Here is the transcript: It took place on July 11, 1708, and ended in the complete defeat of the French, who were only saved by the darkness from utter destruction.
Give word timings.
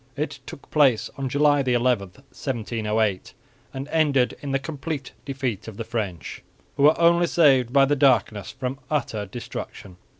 It 0.17 0.39
took 0.47 0.71
place 0.71 1.11
on 1.15 1.29
July 1.29 1.59
11, 1.59 1.83
1708, 2.13 3.35
and 3.71 3.87
ended 3.89 4.35
in 4.41 4.51
the 4.51 4.57
complete 4.57 5.11
defeat 5.25 5.67
of 5.67 5.77
the 5.77 5.83
French, 5.83 6.41
who 6.75 6.81
were 6.81 6.99
only 6.99 7.27
saved 7.27 7.71
by 7.71 7.85
the 7.85 7.95
darkness 7.95 8.49
from 8.49 8.79
utter 8.89 9.27
destruction. 9.27 9.97